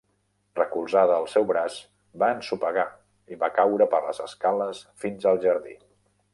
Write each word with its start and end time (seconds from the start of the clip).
Recolzada 0.59 1.17
al 1.17 1.27
seu 1.33 1.45
braç, 1.51 1.75
va 2.23 2.31
ensopegar 2.37 2.87
i 3.35 3.39
va 3.45 3.53
caure 3.61 3.91
per 3.95 4.03
les 4.09 4.25
escales 4.27 4.85
fins 5.05 5.33
al 5.35 5.43
jardí. 5.49 5.81